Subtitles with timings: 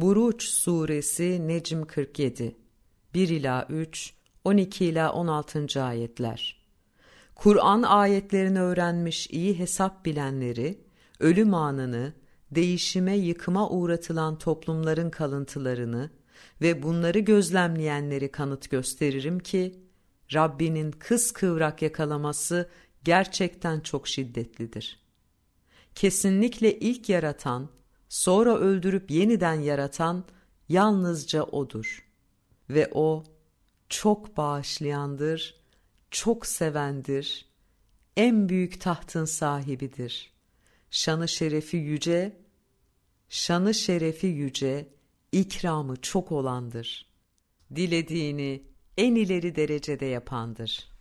[0.00, 2.56] Buruç Suresi Necm 47
[3.14, 5.82] 1 ila 3 12 ila 16.
[5.82, 6.66] ayetler.
[7.34, 10.78] Kur'an ayetlerini öğrenmiş iyi hesap bilenleri,
[11.20, 12.12] ölüm anını,
[12.50, 16.10] değişime yıkıma uğratılan toplumların kalıntılarını
[16.60, 19.80] ve bunları gözlemleyenleri kanıt gösteririm ki,
[20.34, 22.68] Rabbinin kıskıvrak yakalaması
[23.04, 25.00] gerçekten çok şiddetlidir.
[25.94, 27.77] Kesinlikle ilk yaratan,
[28.08, 30.24] sonra öldürüp yeniden yaratan
[30.68, 32.08] yalnızca O'dur.
[32.70, 33.24] Ve O
[33.88, 35.60] çok bağışlayandır,
[36.10, 37.48] çok sevendir,
[38.16, 40.32] en büyük tahtın sahibidir.
[40.90, 42.40] Şanı şerefi yüce,
[43.28, 44.88] şanı şerefi yüce,
[45.32, 47.08] ikramı çok olandır.
[47.74, 48.62] Dilediğini
[48.96, 50.97] en ileri derecede yapandır.''